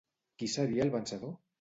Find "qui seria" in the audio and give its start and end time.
0.41-0.87